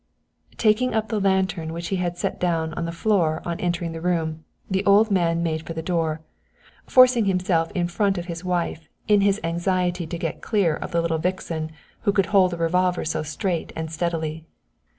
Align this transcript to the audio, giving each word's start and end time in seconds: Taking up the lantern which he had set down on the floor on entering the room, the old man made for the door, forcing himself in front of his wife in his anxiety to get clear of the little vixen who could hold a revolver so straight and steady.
Taking 0.57 0.95
up 0.95 1.09
the 1.09 1.19
lantern 1.19 1.73
which 1.73 1.89
he 1.89 1.97
had 1.97 2.17
set 2.17 2.39
down 2.39 2.73
on 2.73 2.85
the 2.85 2.91
floor 2.91 3.39
on 3.45 3.59
entering 3.59 3.91
the 3.91 4.01
room, 4.01 4.43
the 4.67 4.83
old 4.83 5.11
man 5.11 5.43
made 5.43 5.61
for 5.61 5.73
the 5.73 5.83
door, 5.83 6.21
forcing 6.87 7.25
himself 7.25 7.69
in 7.75 7.87
front 7.87 8.17
of 8.17 8.25
his 8.25 8.43
wife 8.43 8.89
in 9.07 9.21
his 9.21 9.39
anxiety 9.43 10.07
to 10.07 10.17
get 10.17 10.41
clear 10.41 10.75
of 10.75 10.89
the 10.91 11.03
little 11.03 11.19
vixen 11.19 11.71
who 12.01 12.11
could 12.11 12.25
hold 12.33 12.51
a 12.51 12.57
revolver 12.57 13.05
so 13.05 13.21
straight 13.21 13.71
and 13.75 13.91
steady. 13.91 14.43